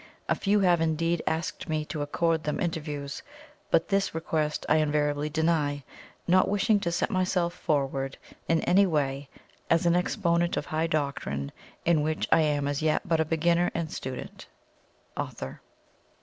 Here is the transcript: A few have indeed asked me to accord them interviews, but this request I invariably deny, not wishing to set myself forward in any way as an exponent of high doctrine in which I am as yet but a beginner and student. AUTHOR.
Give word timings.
A 0.27 0.33
few 0.33 0.61
have 0.61 0.81
indeed 0.81 1.21
asked 1.27 1.69
me 1.69 1.85
to 1.85 2.01
accord 2.01 2.43
them 2.43 2.59
interviews, 2.59 3.21
but 3.69 3.89
this 3.89 4.15
request 4.15 4.65
I 4.67 4.77
invariably 4.77 5.29
deny, 5.29 5.83
not 6.27 6.47
wishing 6.49 6.79
to 6.79 6.91
set 6.91 7.11
myself 7.11 7.53
forward 7.53 8.17
in 8.47 8.61
any 8.63 8.87
way 8.87 9.29
as 9.69 9.85
an 9.85 9.95
exponent 9.95 10.57
of 10.57 10.65
high 10.65 10.87
doctrine 10.87 11.51
in 11.85 12.01
which 12.01 12.27
I 12.31 12.41
am 12.41 12.67
as 12.67 12.81
yet 12.81 13.07
but 13.07 13.19
a 13.19 13.25
beginner 13.25 13.69
and 13.75 13.91
student. 13.91 14.47
AUTHOR. 15.17 15.61